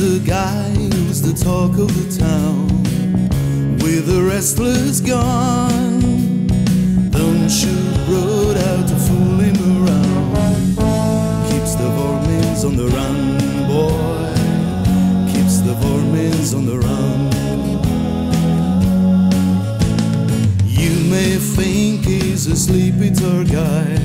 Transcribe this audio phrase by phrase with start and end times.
[0.00, 2.66] the guy who's the talk of the town
[3.80, 6.00] with the restless gone.
[7.10, 10.78] Don't shoot road out to fool him around.
[11.50, 13.18] Keeps the vermins on the run,
[13.68, 14.32] boy.
[15.34, 17.30] Keeps the vermins on the run.
[20.64, 23.98] You may think he's a sleepy tour guy.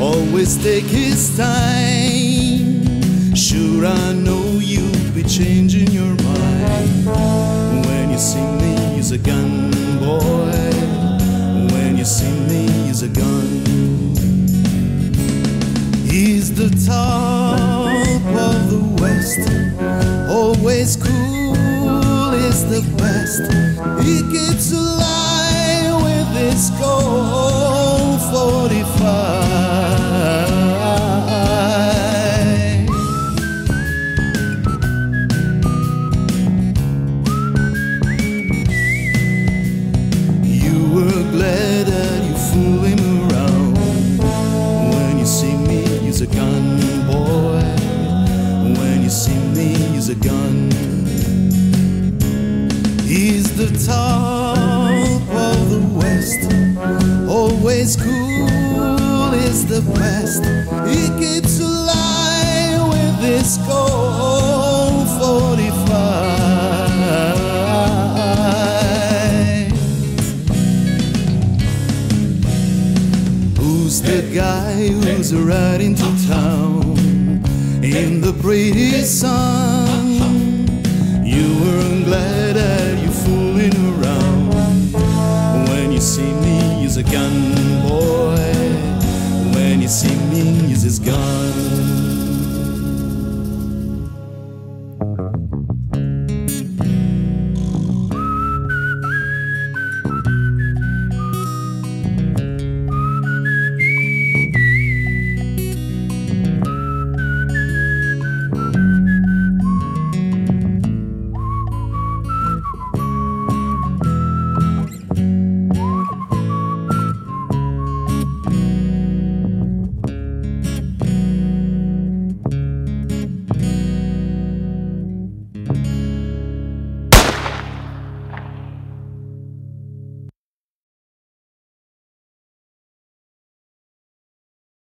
[0.00, 1.93] Always take his time.
[8.24, 10.50] See me use a gun, boy.
[11.74, 13.46] When you see me use a gun,
[16.08, 17.58] he's the top
[18.48, 19.44] of the West.
[20.30, 23.42] Always cool is the best.
[24.06, 26.93] He keeps alive with his Colt
[46.24, 47.60] a gun, boy.
[48.80, 50.70] When you see me use a gun,
[53.02, 56.40] he's the top of the West.
[57.28, 60.44] Always cool is the best.
[60.88, 63.83] He keeps alive with his Colt
[74.04, 76.96] The guy who's riding to town
[77.82, 80.06] in the pretty sun.
[81.24, 84.52] You weren't glad that you fooling around.
[85.68, 87.54] When you see me, use a gun,
[87.88, 88.36] boy.
[89.54, 91.53] When you see me, use his gun.